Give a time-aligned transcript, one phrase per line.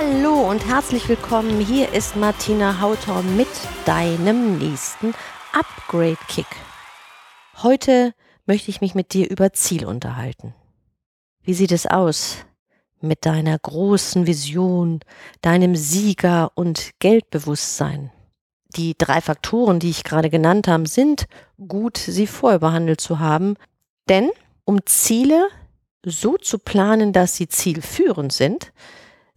[0.00, 1.60] Hallo und herzlich willkommen.
[1.60, 3.48] Hier ist Martina Hautau mit
[3.84, 5.12] deinem nächsten
[5.52, 6.46] Upgrade Kick.
[7.62, 8.14] Heute
[8.46, 10.54] möchte ich mich mit dir über Ziel unterhalten.
[11.42, 12.38] Wie sieht es aus
[13.02, 15.00] mit deiner großen Vision,
[15.42, 18.10] deinem Sieger und Geldbewusstsein?
[18.76, 21.26] Die drei Faktoren, die ich gerade genannt habe, sind
[21.68, 23.56] gut, sie vorüberhandelt zu haben,
[24.08, 24.30] denn
[24.64, 25.48] um Ziele
[26.02, 28.72] so zu planen, dass sie zielführend sind,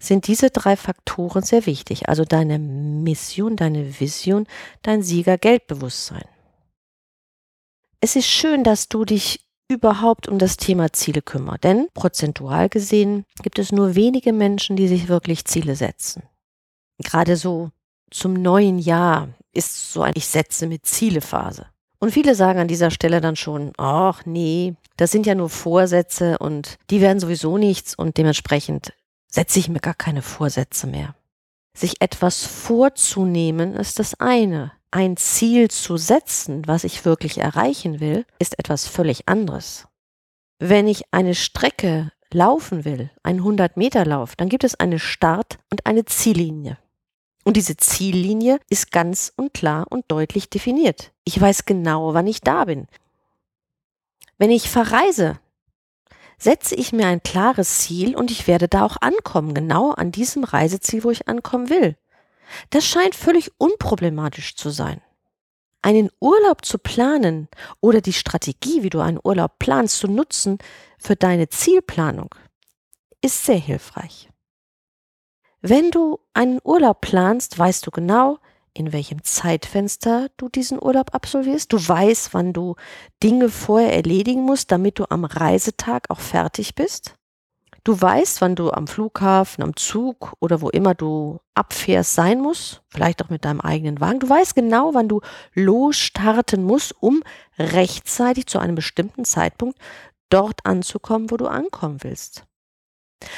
[0.03, 2.09] sind diese drei Faktoren sehr wichtig.
[2.09, 4.47] Also deine Mission, deine Vision,
[4.81, 6.25] dein Sieger-Geldbewusstsein.
[8.01, 13.25] Es ist schön, dass du dich überhaupt um das Thema Ziele kümmerst, denn prozentual gesehen
[13.41, 16.23] gibt es nur wenige Menschen, die sich wirklich Ziele setzen.
[16.99, 17.71] Gerade so
[18.11, 21.67] zum neuen Jahr ist so ein Ich setze mit Ziele Phase.
[21.99, 26.37] Und viele sagen an dieser Stelle dann schon, ach nee, das sind ja nur Vorsätze
[26.37, 28.93] und die werden sowieso nichts und dementsprechend
[29.33, 31.15] setze ich mir gar keine Vorsätze mehr.
[31.75, 34.71] Sich etwas vorzunehmen ist das eine.
[34.91, 39.87] Ein Ziel zu setzen, was ich wirklich erreichen will, ist etwas völlig anderes.
[40.59, 45.57] Wenn ich eine Strecke laufen will, einen 100 Meter Lauf, dann gibt es eine Start-
[45.71, 46.77] und eine Ziellinie.
[47.43, 51.11] Und diese Ziellinie ist ganz und klar und deutlich definiert.
[51.23, 52.87] Ich weiß genau, wann ich da bin.
[54.37, 55.39] Wenn ich verreise,
[56.43, 60.43] setze ich mir ein klares Ziel und ich werde da auch ankommen, genau an diesem
[60.43, 61.95] Reiseziel, wo ich ankommen will.
[62.69, 65.01] Das scheint völlig unproblematisch zu sein.
[65.81, 67.47] Einen Urlaub zu planen
[67.81, 70.57] oder die Strategie, wie du einen Urlaub planst, zu nutzen
[70.97, 72.35] für deine Zielplanung,
[73.21, 74.29] ist sehr hilfreich.
[75.61, 78.39] Wenn du einen Urlaub planst, weißt du genau,
[78.73, 81.71] in welchem Zeitfenster du diesen Urlaub absolvierst.
[81.71, 82.75] Du weißt, wann du
[83.21, 87.15] Dinge vorher erledigen musst, damit du am Reisetag auch fertig bist.
[87.83, 92.81] Du weißt, wann du am Flughafen, am Zug oder wo immer du abfährst sein musst,
[92.87, 94.21] vielleicht auch mit deinem eigenen Wagen.
[94.21, 95.19] Du weißt genau, wann du
[95.53, 97.23] losstarten musst, um
[97.59, 99.77] rechtzeitig zu einem bestimmten Zeitpunkt
[100.29, 102.45] dort anzukommen, wo du ankommen willst.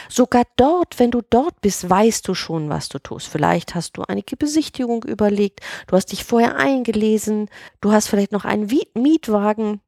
[0.09, 3.27] Sogar dort, wenn du dort bist, weißt du schon, was du tust.
[3.27, 7.49] Vielleicht hast du eine Besichtigung überlegt, du hast dich vorher eingelesen,
[7.81, 9.81] du hast vielleicht noch einen Mietwagen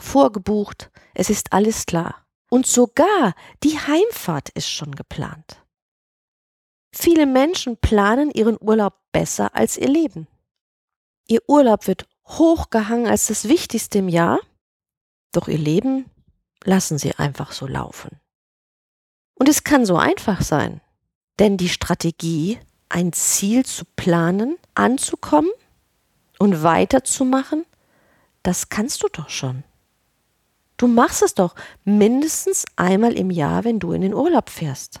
[0.00, 0.90] vorgebucht.
[1.14, 2.26] Es ist alles klar.
[2.50, 5.64] Und sogar die Heimfahrt ist schon geplant.
[6.92, 10.26] Viele Menschen planen ihren Urlaub besser als ihr Leben.
[11.28, 14.40] Ihr Urlaub wird hochgehangen als das Wichtigste im Jahr,
[15.32, 16.10] doch ihr Leben
[16.64, 18.20] lassen sie einfach so laufen.
[19.40, 20.82] Und es kann so einfach sein.
[21.38, 22.58] Denn die Strategie,
[22.90, 25.50] ein Ziel zu planen, anzukommen
[26.38, 27.64] und weiterzumachen,
[28.42, 29.64] das kannst du doch schon.
[30.76, 35.00] Du machst es doch mindestens einmal im Jahr, wenn du in den Urlaub fährst.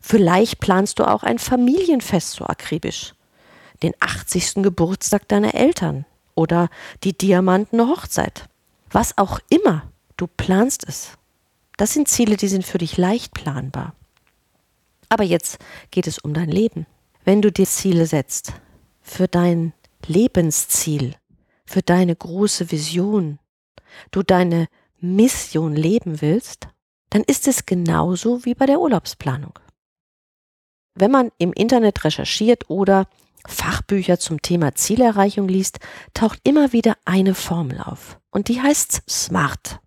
[0.00, 3.14] Vielleicht planst du auch ein Familienfest so akribisch.
[3.82, 4.62] Den 80.
[4.62, 6.06] Geburtstag deiner Eltern
[6.36, 6.68] oder
[7.02, 8.48] die diamantene Hochzeit.
[8.92, 11.18] Was auch immer, du planst es.
[11.76, 13.94] Das sind Ziele, die sind für dich leicht planbar.
[15.08, 15.58] Aber jetzt
[15.90, 16.86] geht es um dein Leben.
[17.24, 18.52] Wenn du dir Ziele setzt,
[19.00, 19.72] für dein
[20.06, 21.14] Lebensziel,
[21.66, 23.38] für deine große Vision,
[24.10, 24.68] du deine
[25.00, 26.68] Mission leben willst,
[27.10, 29.58] dann ist es genauso wie bei der Urlaubsplanung.
[30.94, 33.06] Wenn man im Internet recherchiert oder
[33.46, 35.80] Fachbücher zum Thema Zielerreichung liest,
[36.14, 38.18] taucht immer wieder eine Formel auf.
[38.30, 39.80] Und die heißt SMART.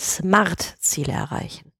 [0.00, 1.72] SMART-Ziele erreichen.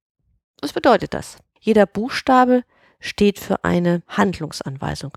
[0.61, 1.37] Was bedeutet das?
[1.59, 2.63] Jeder Buchstabe
[2.99, 5.11] steht für eine Handlungsanweisung.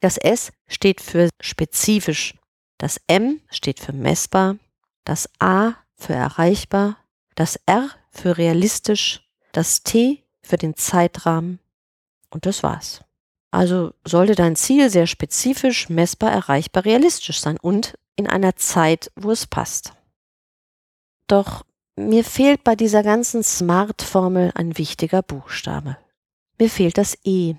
[0.00, 2.34] Das S steht für spezifisch.
[2.76, 4.56] Das M steht für messbar.
[5.04, 6.98] Das A für erreichbar.
[7.36, 9.22] Das R für realistisch.
[9.52, 11.60] Das T für den Zeitrahmen.
[12.30, 13.00] Und das war's.
[13.52, 19.30] Also sollte dein Ziel sehr spezifisch, messbar, erreichbar, realistisch sein und in einer Zeit, wo
[19.30, 19.92] es passt.
[21.28, 21.64] Doch
[21.96, 25.96] mir fehlt bei dieser ganzen Smart-Formel ein wichtiger Buchstabe.
[26.58, 27.54] Mir fehlt das E.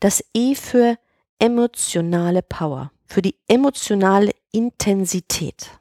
[0.00, 0.96] Das E für
[1.38, 5.78] emotionale Power, für die emotionale Intensität.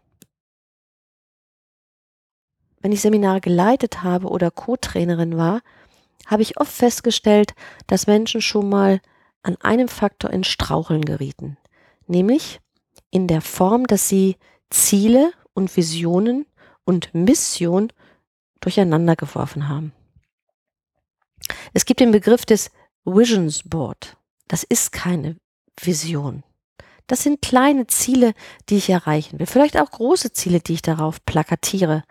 [2.81, 5.61] Wenn ich Seminare geleitet habe oder Co-Trainerin war,
[6.27, 7.53] habe ich oft festgestellt,
[7.87, 8.99] dass Menschen schon mal
[9.41, 11.57] an einem Faktor in Straucheln gerieten,
[12.07, 12.59] nämlich
[13.11, 14.37] in der Form, dass sie
[14.69, 16.45] Ziele und Visionen
[16.85, 17.91] und Mission
[18.59, 19.93] durcheinander geworfen haben.
[21.73, 22.71] Es gibt den Begriff des
[23.05, 24.17] Visions Board.
[24.47, 25.37] Das ist keine
[25.79, 26.43] Vision.
[27.07, 28.33] Das sind kleine Ziele,
[28.69, 29.45] die ich erreichen will.
[29.45, 32.03] Vielleicht auch große Ziele, die ich darauf plakatiere.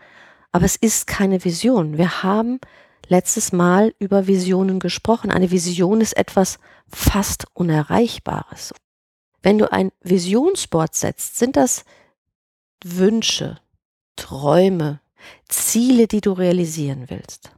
[0.50, 1.96] Aber es ist keine Vision.
[1.96, 2.60] Wir haben
[3.08, 5.30] letztes Mal über Visionen gesprochen.
[5.30, 6.58] Eine Vision ist etwas
[6.88, 8.74] fast Unerreichbares.
[9.42, 11.84] Wenn du ein Visionsboard setzt, sind das
[12.84, 13.58] Wünsche,
[14.16, 15.00] Träume,
[15.48, 17.52] Ziele, die du realisieren willst.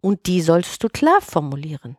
[0.00, 1.96] Und die solltest du klar formulieren.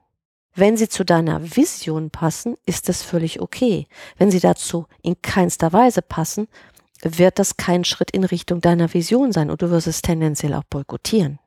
[0.53, 3.87] Wenn sie zu deiner Vision passen, ist das völlig okay.
[4.17, 6.47] Wenn sie dazu in keinster Weise passen,
[7.01, 10.63] wird das kein Schritt in Richtung deiner Vision sein und du wirst es tendenziell auch
[10.65, 11.39] boykottieren.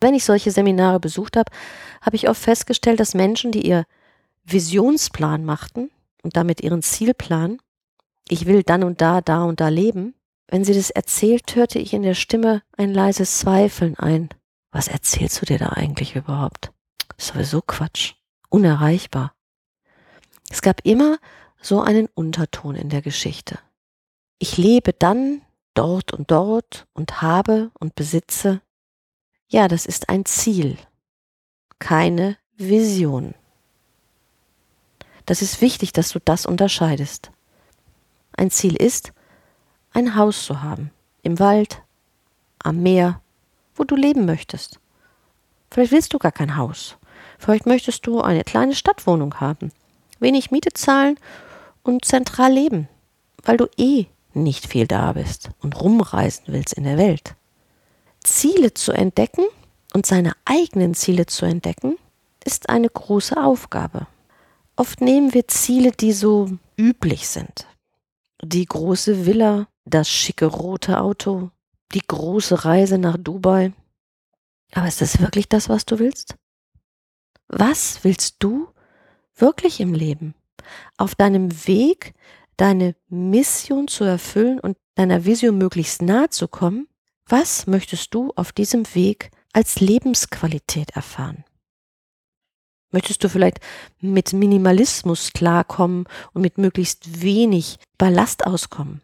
[0.00, 1.50] Wenn ich solche Seminare besucht habe,
[2.00, 3.86] habe ich oft festgestellt, dass Menschen, die ihr
[4.44, 5.90] Visionsplan machten
[6.22, 7.58] und damit ihren Zielplan,
[8.28, 10.14] ich will dann und da, da und da leben,
[10.48, 14.28] wenn sie das erzählt, hörte ich in der Stimme ein leises Zweifeln ein.
[14.70, 16.72] Was erzählst du dir da eigentlich überhaupt?
[17.16, 18.14] Sowieso Quatsch.
[18.48, 19.34] Unerreichbar.
[20.50, 21.18] Es gab immer
[21.60, 23.58] so einen Unterton in der Geschichte.
[24.38, 25.42] Ich lebe dann
[25.74, 28.60] dort und dort und habe und besitze.
[29.48, 30.76] Ja, das ist ein Ziel,
[31.78, 33.34] keine Vision.
[35.26, 37.30] Das ist wichtig, dass du das unterscheidest.
[38.36, 39.12] Ein Ziel ist,
[39.92, 40.90] ein Haus zu haben,
[41.22, 41.82] im Wald,
[42.58, 43.20] am Meer,
[43.74, 44.80] wo du leben möchtest.
[45.70, 46.96] Vielleicht willst du gar kein Haus.
[47.38, 49.72] Vielleicht möchtest du eine kleine Stadtwohnung haben,
[50.20, 51.18] wenig Miete zahlen
[51.82, 52.88] und zentral leben,
[53.42, 57.34] weil du eh nicht viel da bist und rumreisen willst in der Welt.
[58.20, 59.44] Ziele zu entdecken
[59.92, 61.98] und seine eigenen Ziele zu entdecken,
[62.44, 64.06] ist eine große Aufgabe.
[64.76, 67.66] Oft nehmen wir Ziele, die so üblich sind.
[68.42, 71.50] Die große Villa, das schicke rote Auto,
[71.94, 73.72] die große Reise nach Dubai.
[74.72, 76.36] Aber ist das wirklich das, was du willst?
[77.48, 78.68] Was willst du
[79.34, 80.34] wirklich im Leben?
[80.96, 82.14] Auf deinem Weg,
[82.56, 86.88] deine Mission zu erfüllen und deiner Vision möglichst nahe zu kommen,
[87.26, 91.44] was möchtest du auf diesem Weg als Lebensqualität erfahren?
[92.90, 93.58] Möchtest du vielleicht
[94.00, 99.00] mit Minimalismus klarkommen und mit möglichst wenig Ballast auskommen?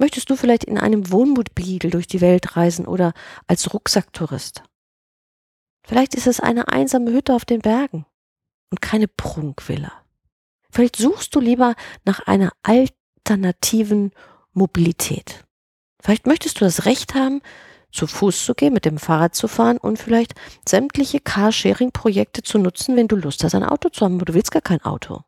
[0.00, 3.12] Möchtest du vielleicht in einem Wohnmobil durch die Welt reisen oder
[3.46, 4.62] als Rucksacktourist?
[5.86, 8.06] Vielleicht ist es eine einsame Hütte auf den Bergen
[8.70, 9.92] und keine Prunkvilla.
[10.70, 11.74] Vielleicht suchst du lieber
[12.06, 14.12] nach einer alternativen
[14.54, 15.44] Mobilität.
[16.02, 17.42] Vielleicht möchtest du das Recht haben,
[17.92, 20.32] zu Fuß zu gehen, mit dem Fahrrad zu fahren und vielleicht
[20.66, 24.50] sämtliche Carsharing-Projekte zu nutzen, wenn du Lust hast, ein Auto zu haben, aber du willst
[24.50, 25.24] gar kein Auto.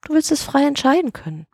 [0.00, 1.46] Du willst es frei entscheiden können.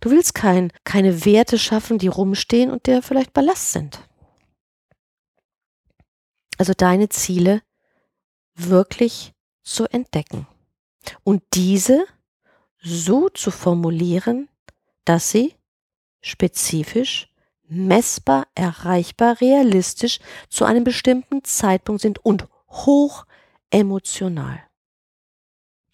[0.00, 4.00] Du willst kein, keine Werte schaffen, die rumstehen und dir vielleicht Ballast sind.
[6.56, 7.62] Also deine Ziele
[8.54, 10.46] wirklich zu entdecken
[11.24, 12.06] und diese
[12.80, 14.48] so zu formulieren,
[15.04, 15.54] dass sie
[16.20, 17.32] spezifisch
[17.68, 23.26] messbar, erreichbar, realistisch zu einem bestimmten Zeitpunkt sind und hoch
[23.70, 24.67] emotional.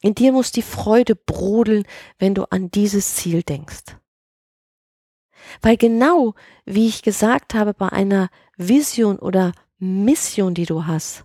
[0.04, 1.84] In dir muss die Freude brodeln,
[2.18, 3.96] wenn du an dieses Ziel denkst.
[5.62, 6.34] Weil genau,
[6.66, 11.24] wie ich gesagt habe, bei einer Vision oder Mission, die du hast,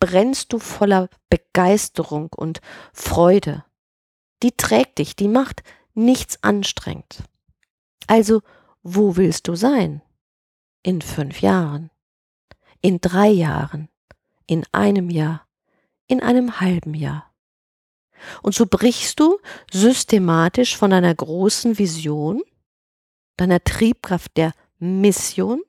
[0.00, 2.60] brennst du voller Begeisterung und
[2.92, 3.64] Freude.
[4.42, 5.62] Die trägt dich, die macht
[5.94, 7.24] nichts anstrengend.
[8.06, 8.42] Also
[8.82, 10.02] wo willst du sein?
[10.82, 11.90] In fünf Jahren,
[12.82, 13.88] in drei Jahren,
[14.46, 15.46] in einem Jahr,
[16.06, 17.29] in einem halben Jahr.
[18.42, 19.38] Und so brichst du
[19.72, 22.42] systematisch von deiner großen Vision,
[23.36, 25.62] deiner Triebkraft der Mission,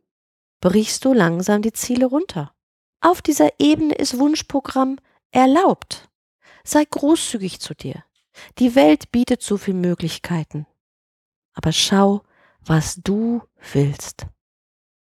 [0.61, 2.53] brichst du langsam die Ziele runter.
[3.01, 4.97] Auf dieser Ebene ist Wunschprogramm
[5.31, 6.09] erlaubt.
[6.63, 8.03] Sei großzügig zu dir.
[8.59, 10.67] Die Welt bietet so viele Möglichkeiten.
[11.53, 12.21] Aber schau
[12.65, 13.41] was du
[13.73, 14.27] willst.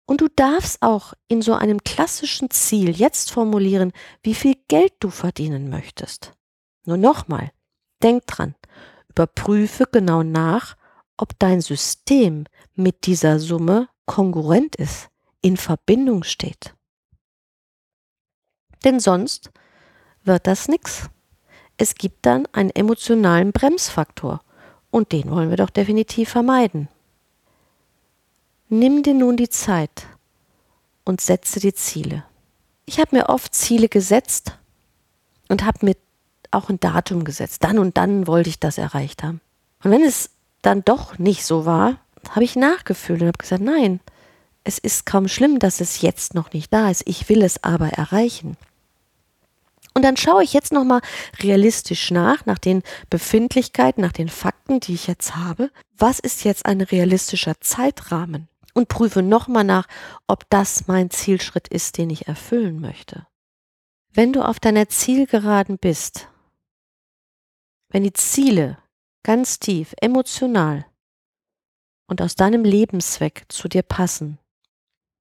[0.08, 5.10] Und du darfst auch in so einem klassischen Ziel jetzt formulieren, wie viel Geld du
[5.10, 6.34] verdienen möchtest.
[6.86, 7.52] Nur nochmal,
[8.02, 8.56] denk dran,
[9.10, 10.76] überprüfe genau nach,
[11.18, 15.10] ob dein System mit dieser Summe kongruent ist,
[15.42, 16.76] in Verbindung steht.
[18.84, 19.52] Denn sonst
[20.24, 21.10] wird das nix.
[21.78, 24.42] Es gibt dann einen emotionalen Bremsfaktor
[24.92, 26.88] und den wollen wir doch definitiv vermeiden.
[28.70, 30.08] Nimm dir nun die Zeit
[31.04, 32.24] und setze die Ziele.
[32.86, 34.58] Ich habe mir oft Ziele gesetzt
[35.50, 35.96] und habe mir
[36.56, 37.64] auch ein Datum gesetzt.
[37.64, 39.42] Dann und dann wollte ich das erreicht haben.
[39.84, 40.32] Und wenn es
[40.62, 42.00] dann doch nicht so war,
[42.32, 44.00] habe ich nachgefühlt und habe gesagt, nein,
[44.64, 47.04] es ist kaum schlimm, dass es jetzt noch nicht da ist.
[47.06, 48.58] Ich will es aber erreichen.
[49.94, 51.00] Und dann schaue ich jetzt nochmal
[51.42, 55.72] realistisch nach, nach den Befindlichkeiten, nach den Fakten, die ich jetzt habe.
[55.98, 58.50] Was ist jetzt ein realistischer Zeitrahmen?
[58.74, 59.88] Und prüfe nochmal nach,
[60.28, 63.26] ob das mein Zielschritt ist, den ich erfüllen möchte.
[64.14, 66.28] Wenn du auf deiner Zielgeraden bist,
[67.96, 68.78] wenn die Ziele
[69.24, 70.86] ganz tief, emotional
[72.08, 74.38] und aus deinem Lebenszweck zu dir passen,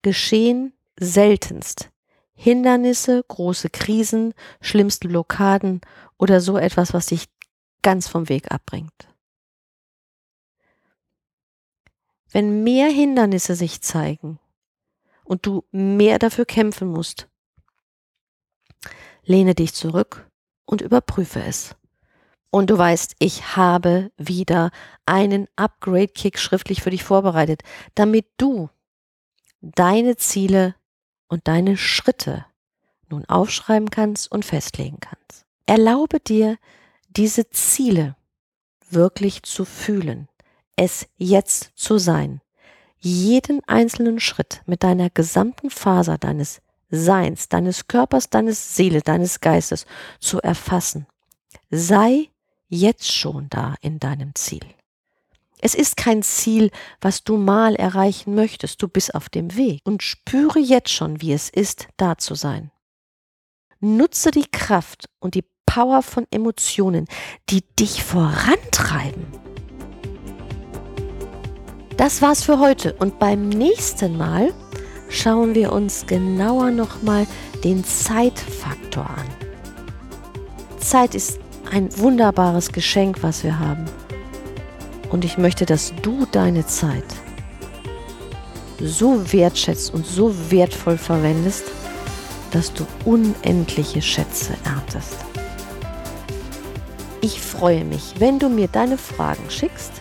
[0.02, 1.92] geschehen seltenst
[2.34, 5.82] Hindernisse, große Krisen, schlimmste Blockaden
[6.18, 7.26] oder so etwas, was dich
[7.82, 9.08] ganz vom Weg abbringt.
[12.32, 14.40] Wenn mehr Hindernisse sich zeigen
[15.22, 17.28] und du mehr dafür kämpfen musst,
[19.22, 20.28] lehne dich zurück
[20.64, 21.76] und überprüfe es.
[22.54, 24.70] Und du weißt, ich habe wieder
[25.06, 27.62] einen Upgrade-Kick schriftlich für dich vorbereitet,
[27.96, 28.70] damit du
[29.60, 30.76] deine Ziele
[31.26, 32.46] und deine Schritte
[33.10, 35.46] nun aufschreiben kannst und festlegen kannst.
[35.66, 36.56] Erlaube dir,
[37.08, 38.14] diese Ziele
[38.88, 40.28] wirklich zu fühlen,
[40.76, 42.40] es jetzt zu sein,
[42.98, 49.86] jeden einzelnen Schritt mit deiner gesamten Faser deines Seins, deines Körpers, deines Seele, deines Geistes
[50.20, 51.08] zu erfassen.
[51.68, 52.30] Sei
[52.74, 54.64] jetzt schon da in deinem Ziel.
[55.60, 58.82] Es ist kein Ziel, was du mal erreichen möchtest.
[58.82, 62.70] Du bist auf dem Weg und spüre jetzt schon, wie es ist, da zu sein.
[63.80, 67.06] Nutze die Kraft und die Power von Emotionen,
[67.48, 69.26] die dich vorantreiben.
[71.96, 74.52] Das war's für heute und beim nächsten Mal
[75.08, 77.26] schauen wir uns genauer nochmal
[77.62, 79.28] den Zeitfaktor an.
[80.78, 81.38] Zeit ist
[81.70, 83.84] ein wunderbares Geschenk, was wir haben.
[85.10, 87.04] Und ich möchte, dass du deine Zeit
[88.80, 91.64] so wertschätzt und so wertvoll verwendest,
[92.50, 95.16] dass du unendliche Schätze erntest.
[97.20, 99.92] Ich freue mich, wenn du mir deine Fragen schickst,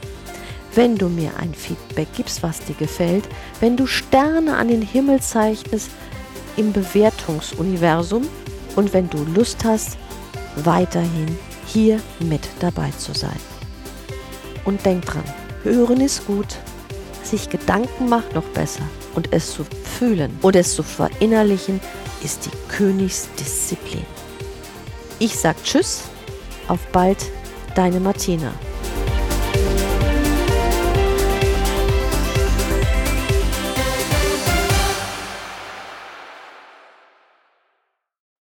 [0.75, 3.24] wenn du mir ein Feedback gibst, was dir gefällt,
[3.60, 5.89] wenn du Sterne an den Himmel zeichnest
[6.58, 8.27] im Bewertungsuniversum
[8.75, 9.98] und wenn du Lust hast,
[10.55, 11.38] weiterhin
[11.74, 13.39] hier mit dabei zu sein.
[14.63, 15.24] Und denk dran,
[15.63, 16.58] hören ist gut,
[17.24, 18.84] sich Gedanken macht noch besser
[19.15, 19.65] und es zu
[19.98, 21.82] fühlen und es zu verinnerlichen
[22.24, 24.06] ist die Königsdisziplin.
[25.20, 26.03] Ich sag Tschüss,
[26.68, 27.18] auf bald,
[27.75, 28.53] deine Martina.